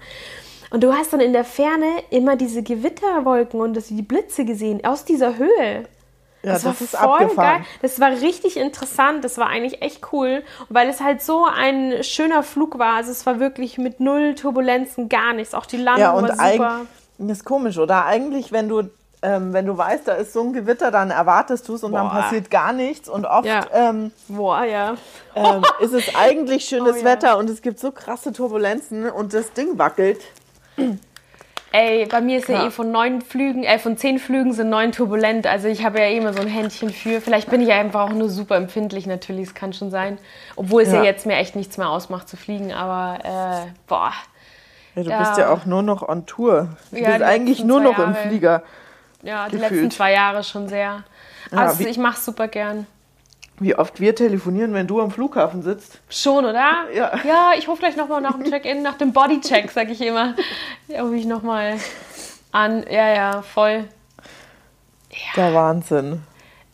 [0.71, 5.05] Und du hast dann in der Ferne immer diese Gewitterwolken und die Blitze gesehen aus
[5.05, 5.85] dieser Höhe.
[6.43, 7.59] Ja, das, das ist voll abgefahren.
[7.59, 7.67] geil.
[7.83, 9.25] Das war richtig interessant.
[9.25, 12.95] Das war eigentlich echt cool, weil es halt so ein schöner Flug war.
[12.95, 15.55] Also es war wirklich mit null Turbulenzen gar nichts.
[15.55, 16.81] Auch die Landung ja, und war super.
[17.19, 18.05] Das ist komisch, oder?
[18.05, 18.83] Eigentlich, wenn du
[19.23, 21.99] ähm, wenn du weißt, da ist so ein Gewitter, dann erwartest du es und Boah.
[21.99, 23.09] dann passiert gar nichts.
[23.09, 23.67] Und oft ja.
[23.73, 24.95] ähm, Boah, ja.
[25.35, 27.35] ähm, ist es eigentlich schönes oh, Wetter ja.
[27.35, 30.21] und es gibt so krasse Turbulenzen und das Ding wackelt.
[31.73, 34.71] Ey, bei mir ist ja, ja eh von neun Flügen, äh, von zehn Flügen sind
[34.71, 35.47] neun turbulent.
[35.47, 37.21] Also ich habe ja eh immer so ein Händchen für.
[37.21, 40.19] Vielleicht bin ich einfach auch nur super empfindlich, natürlich, es kann schon sein.
[40.55, 44.13] Obwohl es ja, ja jetzt mir echt nichts mehr ausmacht zu fliegen, aber äh, boah.
[44.95, 46.69] Ja, du bist ja auch nur noch on Tour.
[46.91, 48.05] Du ja, bist eigentlich nur noch Jahre.
[48.05, 48.63] im Flieger.
[49.27, 49.73] Ja, die gefühlt.
[49.73, 51.03] letzten zwei Jahre schon sehr.
[51.51, 52.87] Also ja, ich mache es super gern.
[53.59, 56.01] Wie oft wir telefonieren, wenn du am Flughafen sitzt.
[56.11, 56.85] Schon, oder?
[56.95, 57.13] Ja.
[57.25, 60.35] Ja, ich rufe gleich nochmal nach dem Check-in, nach dem Bodycheck, sag ich immer.
[60.89, 61.79] Ja, rufe ich nochmal
[62.53, 62.85] an.
[62.91, 63.85] Ja, ja, voll.
[65.11, 65.19] Ja.
[65.37, 66.23] Der Wahnsinn.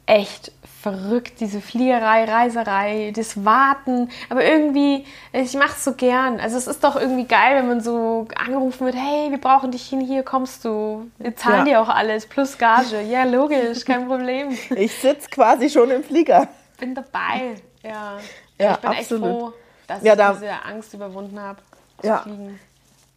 [0.06, 0.50] echt
[0.82, 4.10] verrückt, diese Fliegerei, Reiserei, das Warten.
[4.28, 6.40] Aber irgendwie, ich mache es so gern.
[6.40, 9.88] Also es ist doch irgendwie geil, wenn man so angerufen wird, hey, wir brauchen dich
[9.88, 11.10] hin, hier kommst du.
[11.18, 11.72] Wir zahlen ja.
[11.72, 13.00] dir auch alles, plus Gage.
[13.02, 14.58] Ja, logisch, kein Problem.
[14.76, 16.48] Ich sitze quasi schon im Flieger.
[16.78, 18.18] Bin dabei, ja.
[18.58, 18.98] ja ich bin absolut.
[18.98, 19.52] echt froh,
[19.86, 21.60] dass ja, ich diese Angst überwunden habe,
[22.00, 22.18] zu ja.
[22.18, 22.58] fliegen.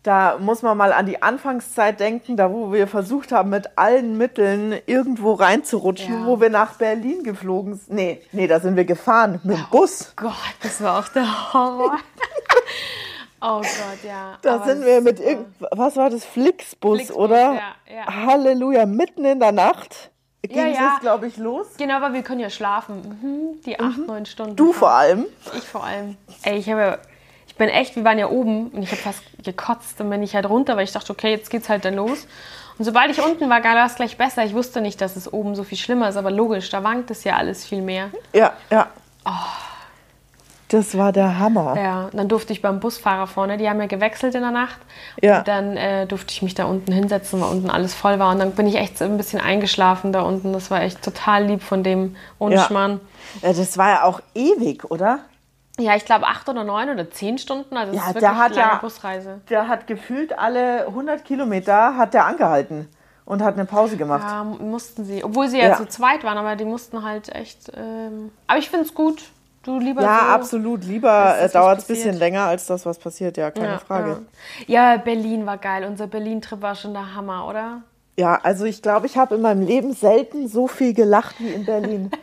[0.06, 4.20] Da muss man mal an die Anfangszeit denken, da wo wir versucht haben, mit allen
[4.20, 6.26] Mitteln irgendwo reinzurutschen, ja.
[6.28, 7.96] wo wir nach Berlin geflogen sind.
[7.96, 10.14] Nee, nee, da sind wir gefahren mit dem oh Bus.
[10.16, 11.98] Gott, das war auch der Horror.
[13.42, 14.38] oh Gott, ja.
[14.44, 17.54] Da Aber sind wir mit irgend, was war das, Flixbus, Flixbus oder?
[17.56, 18.28] Ja, ja.
[18.28, 20.12] Halleluja, mitten in der Nacht
[20.44, 20.94] ging ja, ja.
[20.94, 21.66] es, glaube ich, los.
[21.80, 23.18] Genau, aber wir können ja schlafen.
[23.24, 24.06] Mhm, die acht, mhm.
[24.06, 24.56] neun Stunden.
[24.56, 25.26] Du vor allem.
[25.58, 26.16] Ich vor allem.
[26.44, 26.98] Ey, ich habe ja
[27.56, 30.36] ich bin echt, wir waren ja oben und ich habe fast gekotzt und bin ich
[30.36, 32.28] halt runter, weil ich dachte, okay, jetzt geht's halt dann los.
[32.78, 34.44] Und sobald ich unten war, war es gleich besser.
[34.44, 37.24] Ich wusste nicht, dass es oben so viel schlimmer ist, aber logisch, da wankt es
[37.24, 38.10] ja alles viel mehr.
[38.34, 38.88] Ja, ja.
[39.24, 39.32] Oh.
[40.68, 41.78] Das war der Hammer.
[41.78, 44.80] Ja, dann durfte ich beim Busfahrer vorne, die haben ja gewechselt in der Nacht.
[45.22, 45.38] Ja.
[45.38, 48.34] Und dann äh, durfte ich mich da unten hinsetzen, weil unten alles voll war.
[48.34, 50.52] Und dann bin ich echt so ein bisschen eingeschlafen da unten.
[50.52, 53.00] Das war echt total lieb von dem Unschmann.
[53.42, 53.50] Ja.
[53.50, 55.20] ja das war ja auch ewig, oder?
[55.78, 57.76] Ja, ich glaube acht oder neun oder zehn Stunden.
[57.76, 59.42] Also ja, ist wirklich der hat eine lange ja, Busreise.
[59.50, 62.88] Der hat gefühlt alle 100 Kilometer hat der angehalten
[63.26, 64.24] und hat eine Pause gemacht.
[64.24, 65.24] Ja, mussten sie.
[65.24, 65.78] Obwohl sie ja, ja.
[65.78, 67.72] zu zweit waren, aber die mussten halt echt.
[67.76, 69.24] Ähm, aber ich finde es gut.
[69.64, 70.84] Du lieber Ja, so, absolut.
[70.86, 73.36] Lieber äh, dauert es ein bisschen länger als das, was passiert.
[73.36, 74.22] Ja, keine ja, Frage.
[74.68, 74.94] Ja.
[74.94, 75.86] ja, Berlin war geil.
[75.86, 77.82] Unser Berlin-Trip war schon der Hammer, oder?
[78.18, 81.66] Ja, also ich glaube, ich habe in meinem Leben selten so viel gelacht wie in
[81.66, 82.12] Berlin.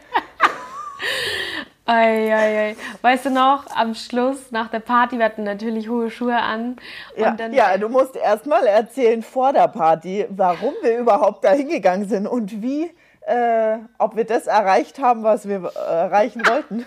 [1.85, 2.77] Eieiei.
[3.01, 6.77] Weißt du noch, am Schluss, nach der Party, wir hatten natürlich hohe Schuhe an.
[7.17, 12.09] Ja, ja, du musst erst mal erzählen vor der Party, warum wir überhaupt da hingegangen
[12.09, 12.91] sind und wie,
[13.27, 16.87] äh, ob wir das erreicht haben, was wir äh, erreichen wollten.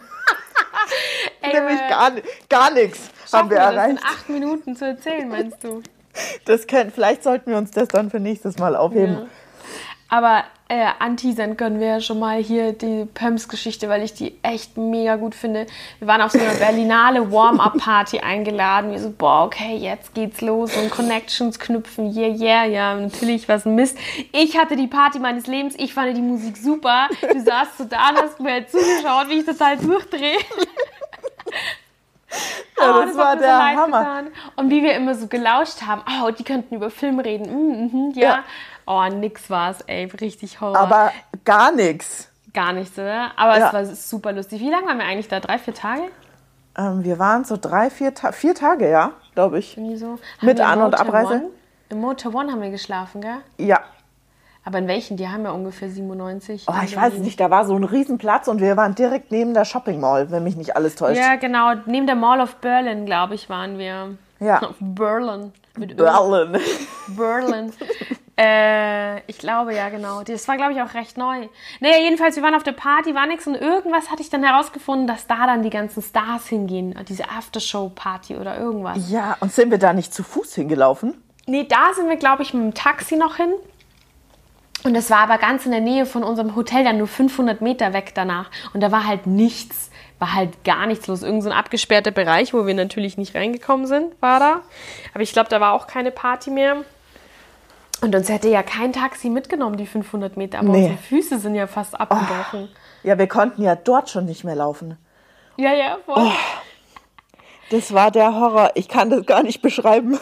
[1.42, 2.12] Ey, Nämlich gar,
[2.50, 3.98] gar nichts haben wir, wir erreicht.
[3.98, 5.82] Das in acht Minuten zu erzählen, meinst du?
[6.46, 9.14] Das können, vielleicht sollten wir uns das dann für nächstes Mal aufheben.
[9.14, 9.28] Ja.
[10.08, 14.78] Aber äh, anteasern können wir ja schon mal hier die Pumps-Geschichte, weil ich die echt
[14.78, 15.66] mega gut finde.
[16.00, 18.92] Wir waren auf so einer Berlinale Warm-Up-Party eingeladen.
[18.92, 23.66] Wir so, boah, okay, jetzt geht's los und Connections knüpfen, yeah, yeah, ja, natürlich was
[23.66, 23.98] Mist.
[24.32, 27.08] Ich hatte die Party meines Lebens, ich fand die Musik super.
[27.22, 30.38] Du saßt so da und hast mir zugeschaut, wie ich total durchdrehe.
[32.78, 34.00] Ja, oh, das, das, war der so Hammer.
[34.00, 34.28] Getan.
[34.58, 37.46] Und wie wir immer so gelauscht haben, oh, die könnten über Film reden.
[37.46, 38.22] Mm, mm, ja.
[38.22, 38.44] ja.
[38.86, 40.78] Oh, nix war's, ey, richtig Horror.
[40.78, 41.12] Aber
[41.44, 42.30] gar nichts.
[42.54, 43.32] Gar nichts, oder?
[43.36, 43.68] Aber ja.
[43.68, 44.62] es war super lustig.
[44.62, 45.40] Wie lange waren wir eigentlich da?
[45.40, 46.04] Drei, vier Tage?
[46.78, 49.78] Ähm, wir waren so drei, vier, Ta vier Tage, ja, glaube ich.
[49.78, 50.20] Irgendwie so.
[50.42, 51.34] Mit An- und Abreise.
[51.34, 51.50] One?
[51.90, 53.38] Im Motor One haben wir geschlafen, gell?
[53.58, 53.82] Ja.
[54.64, 55.16] Aber in welchen?
[55.16, 56.66] Die haben ja ungefähr 97.
[56.68, 59.64] Oh, ich weiß nicht, da war so ein Riesenplatz und wir waren direkt neben der
[59.64, 61.20] Shopping Mall, wenn mich nicht alles täuscht.
[61.20, 61.74] Ja, genau.
[61.86, 64.18] Neben der Mall of Berlin, glaube ich, waren wir.
[64.40, 64.62] Ja.
[64.80, 65.54] Berlin.
[65.78, 66.60] Mit Berlin.
[67.10, 67.74] Berlin.
[68.38, 70.24] Äh, ich glaube, ja, genau.
[70.24, 71.48] Das war, glaube ich, auch recht neu.
[71.80, 75.08] Naja, jedenfalls, wir waren auf der Party, war nichts und irgendwas hatte ich dann herausgefunden,
[75.08, 76.96] dass da dann die ganzen Stars hingehen.
[77.08, 79.10] Diese Aftershow-Party oder irgendwas.
[79.10, 81.16] Ja, und sind wir da nicht zu Fuß hingelaufen?
[81.48, 83.54] Nee, da sind wir, glaube ich, mit dem Taxi noch hin.
[84.84, 87.94] Und das war aber ganz in der Nähe von unserem Hotel, dann nur 500 Meter
[87.94, 88.52] weg danach.
[88.74, 91.24] Und da war halt nichts, war halt gar nichts los.
[91.24, 94.62] Irgend so ein abgesperrter Bereich, wo wir natürlich nicht reingekommen sind, war da.
[95.14, 96.84] Aber ich glaube, da war auch keine Party mehr.
[98.06, 100.60] Und uns hätte ja kein Taxi mitgenommen, die 500 Meter.
[100.60, 100.84] Aber nee.
[100.84, 102.70] unsere Füße sind ja fast abgebrochen.
[102.72, 102.78] Oh.
[103.02, 104.96] Ja, wir konnten ja dort schon nicht mehr laufen.
[105.58, 106.16] Ja, ja, voll.
[106.20, 106.32] Oh.
[107.72, 108.74] Das war der Horror.
[108.76, 110.20] Ich kann das gar nicht beschreiben.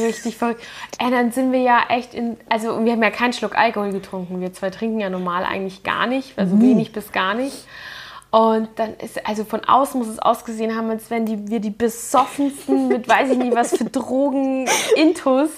[0.00, 0.62] Richtig verrückt.
[0.98, 2.38] Ey, dann sind wir ja echt in.
[2.48, 4.40] Also, wir haben ja keinen Schluck Alkohol getrunken.
[4.40, 6.70] Wir zwei trinken ja normal eigentlich gar nicht, also Nie.
[6.70, 7.68] wenig bis gar nicht.
[8.32, 11.70] Und dann ist, also von außen muss es ausgesehen haben, als wenn die, wir die
[11.70, 15.50] besoffensten mit weiß ich nicht was für Drogen Intus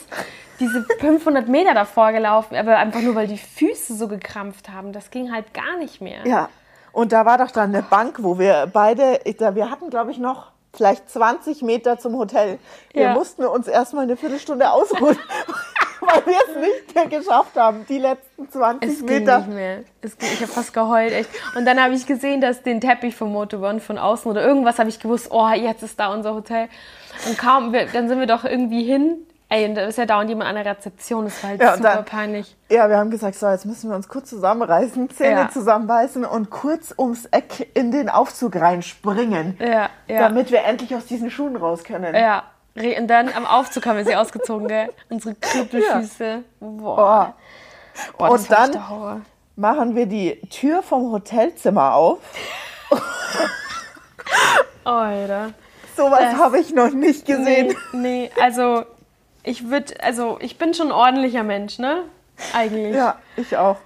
[0.60, 4.92] diese 500 Meter davor gelaufen, aber einfach nur, weil die Füße so gekrampft haben.
[4.92, 6.26] Das ging halt gar nicht mehr.
[6.26, 6.48] Ja.
[6.92, 10.52] Und da war doch dann eine Bank, wo wir beide, wir hatten glaube ich noch
[10.74, 12.58] vielleicht 20 Meter zum Hotel.
[12.92, 13.14] Wir ja.
[13.14, 15.16] mussten uns erstmal eine Viertelstunde ausruhen,
[16.00, 19.38] weil wir es nicht mehr geschafft haben, die letzten 20 es Meter.
[19.38, 19.84] Ging nicht mehr.
[20.00, 21.30] Es ging, ich habe fast geheult, echt.
[21.56, 24.78] Und dann habe ich gesehen, dass den Teppich vom Motor One von außen oder irgendwas
[24.78, 26.68] habe ich gewusst, oh, jetzt ist da unser Hotel.
[27.28, 30.28] Und kaum, wir, dann sind wir doch irgendwie hin Ey, und da ist ja dauernd
[30.28, 32.54] jemand an der Rezeption, das war halt ja, super dann, peinlich.
[32.70, 35.48] Ja, wir haben gesagt, so, jetzt müssen wir uns kurz zusammenreißen, Zähne ja.
[35.50, 39.56] zusammenbeißen und kurz ums Eck in den Aufzug reinspringen.
[39.58, 40.20] Ja, ja.
[40.20, 42.14] Damit wir endlich aus diesen Schuhen raus können.
[42.14, 42.42] Ja.
[42.74, 44.90] Und dann am Aufzug haben wir sie ausgezogen, gell?
[45.08, 46.24] Unsere Krüppelfüße.
[46.24, 46.40] Ja.
[46.60, 46.96] Boah.
[46.96, 47.34] Boah.
[48.18, 49.24] Boah und dann
[49.56, 52.18] machen wir die Tür vom Hotelzimmer auf.
[54.84, 55.52] Alter.
[55.96, 57.74] Sowas habe ich noch nicht gesehen.
[57.92, 58.84] Nee, nee also
[59.48, 62.04] ich würde, also ich bin schon ein ordentlicher Mensch, ne?
[62.54, 62.94] Eigentlich.
[62.94, 63.78] Ja, ich auch.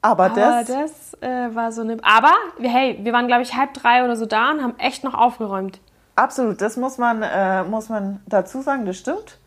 [0.00, 0.66] Aber, Aber das.
[0.68, 1.98] das äh, war so eine.
[2.02, 5.14] Aber, hey, wir waren, glaube ich, halb drei oder so da und haben echt noch
[5.14, 5.80] aufgeräumt.
[6.14, 9.38] Absolut, das muss man, äh, muss man dazu sagen, das stimmt.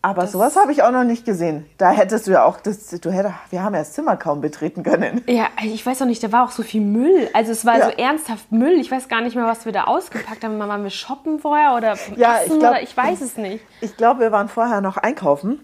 [0.00, 1.66] Aber das sowas habe ich auch noch nicht gesehen.
[1.76, 4.84] Da hättest du ja auch, das, du hättest, wir haben ja das Zimmer kaum betreten
[4.84, 5.24] können.
[5.26, 7.28] Ja, ich weiß auch nicht, da war auch so viel Müll.
[7.32, 7.86] Also es war ja.
[7.86, 8.78] so ernsthaft Müll.
[8.78, 10.58] Ich weiß gar nicht mehr, was wir da ausgepackt haben.
[10.58, 13.64] Waren wir shoppen vorher oder ja, Essen ich glaub, oder ich weiß es nicht.
[13.80, 15.60] Ich glaube, wir waren vorher noch einkaufen.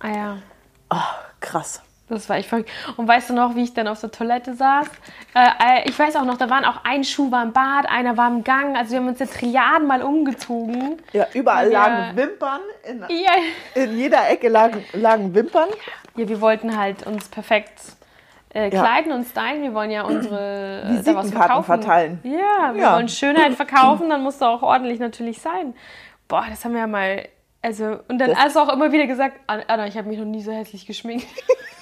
[0.00, 0.36] Ah ja.
[0.90, 0.96] Oh,
[1.40, 1.82] krass.
[2.14, 2.70] Das war echt verrückt.
[2.96, 4.86] Und weißt du noch, wie ich dann auf der Toilette saß?
[5.34, 8.16] Äh, äh, ich weiß auch noch, da waren auch ein Schuh war im Bad, einer
[8.16, 8.76] war im Gang.
[8.76, 10.98] Also wir haben uns ja Triaden mal umgezogen.
[11.12, 12.60] Ja, überall lagen Wimpern.
[12.88, 13.82] In, ja.
[13.82, 15.68] in jeder Ecke lagen, lagen Wimpern.
[16.16, 17.80] Ja, wir wollten halt uns perfekt
[18.50, 19.16] äh, kleiden ja.
[19.16, 19.62] und stylen.
[19.62, 22.20] Wir wollen ja unsere äh, Visitenkarten verteilen.
[22.22, 22.94] Ja, wir ja.
[22.94, 25.74] wollen Schönheit verkaufen, dann muss es auch ordentlich natürlich sein.
[26.28, 27.24] Boah, das haben wir ja mal
[27.64, 30.42] also, und dann hast du auch immer wieder gesagt, Anna, ich habe mich noch nie
[30.42, 31.26] so hässlich geschminkt.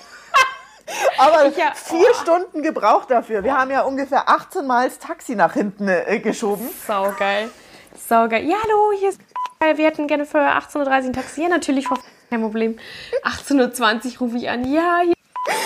[1.18, 2.23] Aber ja, vier oh.
[2.23, 3.45] Stunden gebraucht dafür.
[3.45, 6.68] Wir haben ja ungefähr 18 Mal das Taxi nach hinten äh, geschoben.
[6.87, 7.51] Saugeil.
[7.97, 8.45] Saugeil.
[8.45, 9.21] Ja, hallo, hier ist.
[9.61, 11.42] Wir hätten gerne für 18.30 Uhr ein Taxi.
[11.42, 11.87] Ja, natürlich,
[12.31, 12.79] kein Problem.
[13.23, 14.64] 18.20 Uhr rufe ich an.
[14.73, 15.14] Ja, hier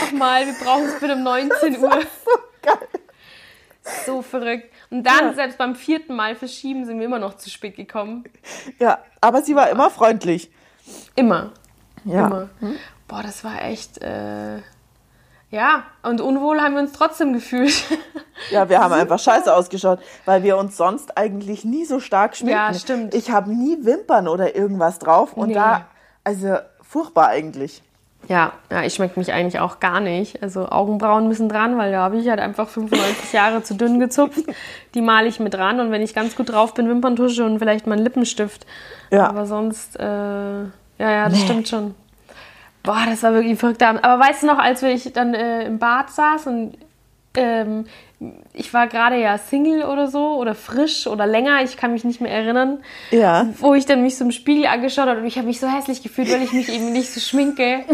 [0.02, 1.90] nochmal, wir brauchen es bitte um 19 Uhr.
[2.24, 2.88] So geil.
[4.04, 4.70] So verrückt.
[4.90, 5.32] Und dann, ja.
[5.32, 8.24] selbst beim vierten Mal verschieben, sind wir immer noch zu spät gekommen.
[8.78, 10.50] Ja, aber sie war immer freundlich.
[11.14, 11.52] Immer.
[12.04, 12.26] Ja.
[12.26, 12.48] Immer.
[12.60, 12.76] Hm?
[13.08, 13.98] Boah, das war echt.
[14.02, 14.60] Äh
[15.50, 17.84] ja, und unwohl haben wir uns trotzdem gefühlt.
[18.50, 22.58] Ja, wir haben einfach scheiße ausgeschaut, weil wir uns sonst eigentlich nie so stark schminken.
[22.58, 23.14] Ja, stimmt.
[23.14, 25.54] Ich habe nie Wimpern oder irgendwas drauf und nee.
[25.54, 25.86] da,
[26.22, 27.82] also furchtbar eigentlich.
[28.28, 30.42] Ja, ja, ich schmecke mich eigentlich auch gar nicht.
[30.42, 34.44] Also Augenbrauen müssen dran, weil da habe ich halt einfach 95 Jahre zu dünn gezupft.
[34.94, 37.86] Die male ich mit dran und wenn ich ganz gut drauf bin, Wimperntusche und vielleicht
[37.86, 38.66] mal einen Lippenstift.
[39.10, 39.28] Ja.
[39.28, 41.44] Aber sonst, äh, ja, ja, das nee.
[41.44, 41.94] stimmt schon.
[42.86, 43.98] Boah, das war wirklich ein.
[43.98, 46.78] Aber weißt du noch, als ich dann äh, im Bad saß und
[47.34, 47.86] ähm,
[48.54, 52.22] ich war gerade ja Single oder so oder frisch oder länger, ich kann mich nicht
[52.22, 52.82] mehr erinnern.
[53.10, 53.48] Ja.
[53.58, 56.02] Wo ich dann mich so im Spiegel angeschaut habe und ich habe mich so hässlich
[56.02, 57.84] gefühlt, weil ich mich eben nicht so schminke.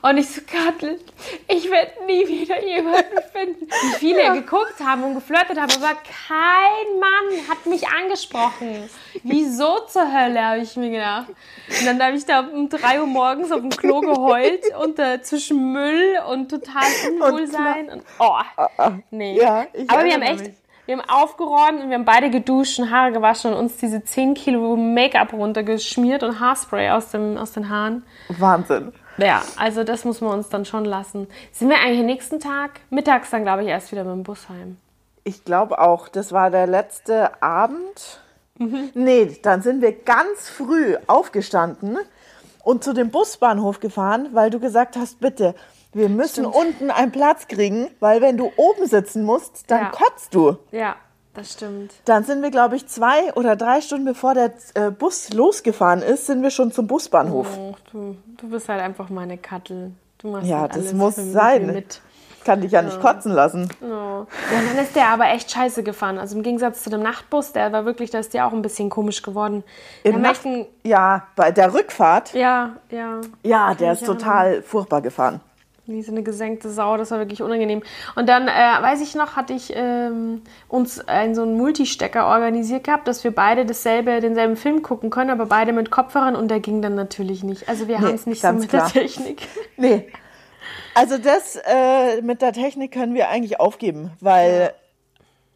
[0.00, 0.98] Und ich so, Kattel,
[1.48, 3.66] ich werde nie wieder jemanden finden.
[3.66, 4.34] Wie viele ja.
[4.34, 5.94] geguckt haben und geflirtet haben, aber
[6.28, 8.88] kein Mann hat mich angesprochen.
[9.24, 11.28] Wieso zur Hölle, habe ich mir gedacht.
[11.28, 15.20] Und dann habe ich da um drei Uhr morgens auf dem Klo geheult und äh,
[15.22, 17.90] zwischen Müll und total Unwohlsein.
[17.90, 18.24] Und, oh,
[18.56, 18.92] ah, ah.
[19.10, 19.38] nee.
[19.38, 19.65] Ja.
[19.72, 20.52] Ich Aber wir haben echt, mich.
[20.86, 24.34] wir haben aufgeräumt und wir haben beide geduscht und Haare gewaschen und uns diese 10
[24.34, 28.04] Kilo Make-up runtergeschmiert und Haarspray aus, dem, aus den Haaren.
[28.28, 28.92] Wahnsinn.
[29.18, 31.26] Ja, also das muss man uns dann schon lassen.
[31.52, 32.80] Sind wir eigentlich nächsten Tag?
[32.90, 34.76] Mittags dann, glaube ich, erst wieder mit dem Bus heim.
[35.24, 36.08] Ich glaube auch.
[36.08, 38.20] Das war der letzte Abend.
[38.58, 38.90] Mhm.
[38.94, 41.98] Nee, dann sind wir ganz früh aufgestanden
[42.62, 45.54] und zu dem Busbahnhof gefahren, weil du gesagt hast, bitte,
[45.92, 46.54] wir müssen Stimmt.
[46.54, 49.90] unten einen Platz kriegen, weil wenn du oben sitzen musst, dann ja.
[49.90, 50.58] kotzt du.
[50.70, 50.96] Ja,
[51.36, 51.92] das stimmt.
[52.06, 56.26] Dann sind wir, glaube ich, zwei oder drei Stunden bevor der äh, Bus losgefahren ist,
[56.26, 57.46] sind wir schon zum Busbahnhof.
[57.58, 59.92] Oh, du, du bist halt einfach meine Kattel.
[60.18, 61.66] Du machst ja, halt das muss sein.
[61.66, 62.00] Mit.
[62.44, 63.68] Kann dich ja nicht kotzen lassen.
[63.82, 63.86] Oh.
[63.86, 64.26] Ja,
[64.68, 66.16] dann ist der aber echt scheiße gefahren.
[66.16, 68.88] Also im Gegensatz zu dem Nachtbus, der war wirklich, da ist der auch ein bisschen
[68.88, 69.64] komisch geworden.
[70.04, 70.42] Im Nacht,
[70.84, 72.34] ja, bei der Rückfahrt.
[72.34, 73.20] Ja, ja.
[73.42, 75.40] Ja, der ist total furchtbar gefahren
[75.86, 77.82] wie so eine gesenkte Sau, das war wirklich unangenehm.
[78.14, 82.84] Und dann, äh, weiß ich noch, hatte ich ähm, uns einen so einen Multistecker organisiert
[82.84, 86.60] gehabt, dass wir beide dasselbe, denselben Film gucken können, aber beide mit Kopfhörern und der
[86.60, 87.68] ging dann natürlich nicht.
[87.68, 88.90] Also wir nee, haben es nicht so mit klar.
[88.92, 89.48] der Technik.
[89.76, 90.08] Nee.
[90.94, 94.72] Also das äh, mit der Technik können wir eigentlich aufgeben, weil.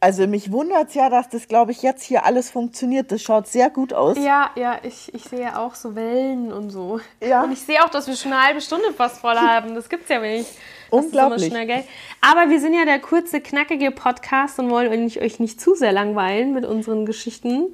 [0.03, 3.13] Also mich wundert es ja, dass das, glaube ich, jetzt hier alles funktioniert.
[3.13, 4.17] Das schaut sehr gut aus.
[4.17, 7.01] Ja, ja, ich, ich sehe auch so Wellen und so.
[7.23, 7.43] Ja.
[7.43, 9.75] Und ich sehe auch, dass wir schon eine halbe Stunde fast voll haben.
[9.75, 10.23] Das gibt's ja.
[10.23, 10.47] Das
[10.89, 11.49] Unglaublich.
[11.49, 11.85] Schnell, gell?
[12.23, 16.55] Aber wir sind ja der kurze, knackige Podcast und wollen euch nicht zu sehr langweilen
[16.55, 17.67] mit unseren Geschichten.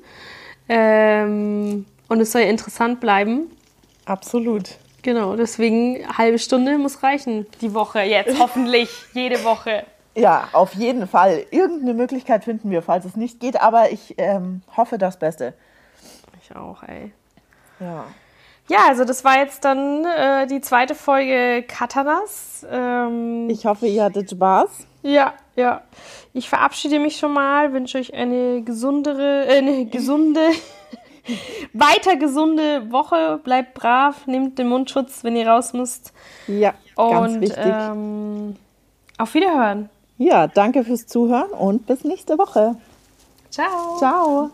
[0.68, 3.52] Ähm, und es soll ja interessant bleiben.
[4.04, 4.70] Absolut.
[5.02, 7.46] Genau, deswegen eine halbe Stunde muss reichen.
[7.60, 8.90] Die Woche jetzt, hoffentlich.
[9.14, 9.84] Jede Woche.
[10.16, 11.44] Ja, auf jeden Fall.
[11.50, 15.52] Irgendeine Möglichkeit finden wir, falls es nicht geht, aber ich ähm, hoffe das Beste.
[16.42, 17.12] Ich auch, ey.
[17.78, 18.04] Ja.
[18.68, 22.66] Ja, also das war jetzt dann äh, die zweite Folge Katanas.
[22.68, 24.86] Ähm, ich hoffe, ihr hattet Spaß.
[25.02, 25.82] Ja, ja.
[26.32, 30.40] Ich verabschiede mich schon mal, wünsche euch eine gesundere, äh, eine gesunde,
[31.74, 33.38] weiter gesunde Woche.
[33.44, 36.12] Bleibt brav, nehmt den Mundschutz, wenn ihr raus müsst.
[36.48, 37.64] Ja, ganz Und, wichtig.
[37.64, 38.56] Ähm,
[39.18, 39.90] Auf Wiederhören.
[40.18, 42.76] Ja, danke fürs Zuhören und bis nächste Woche.
[43.50, 43.96] Ciao.
[43.98, 44.50] Ciao.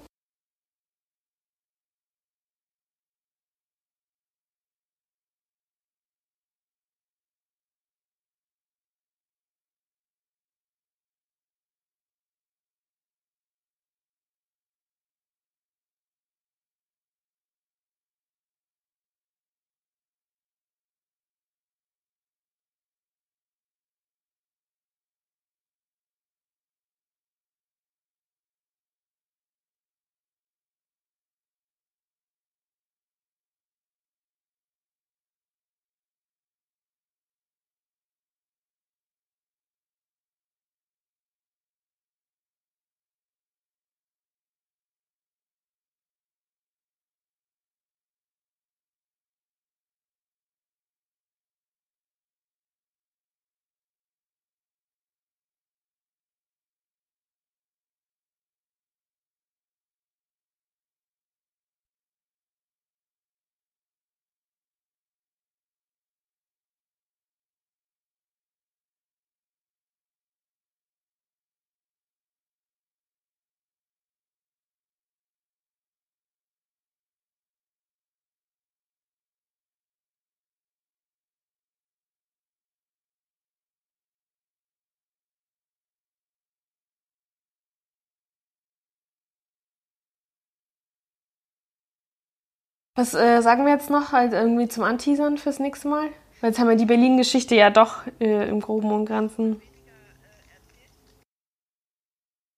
[92.95, 96.09] Was äh, sagen wir jetzt noch halt irgendwie zum Anteasern fürs nächste Mal?
[96.43, 99.63] Jetzt haben wir die Berlin-Geschichte ja doch äh, im Groben und Ganzen